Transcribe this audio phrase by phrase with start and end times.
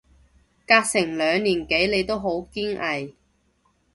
[0.67, 3.15] 隔成兩年幾你都好堅毅